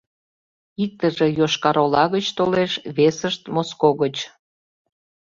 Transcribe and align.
Иктыже 0.83 1.27
Йошкар-Ола 1.39 2.03
гыч 2.13 2.25
толеш, 2.37 2.71
весышт— 2.97 3.41
Моско 3.53 3.89
гыч. 4.01 4.15